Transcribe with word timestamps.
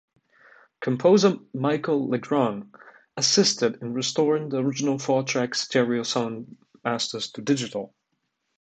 Composer 0.79 1.37
Michel 1.53 2.09
Legrand 2.09 2.73
assisted 3.17 3.83
in 3.83 3.93
restoring 3.93 4.49
the 4.49 4.57
original 4.57 4.97
four-track 4.97 5.53
stereo 5.53 6.01
sound 6.01 6.57
masters 6.83 7.29
to 7.33 7.43
digital. 7.43 7.93